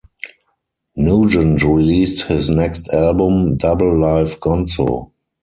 [0.97, 5.11] Nugent released his next album, Double Live Gonzo!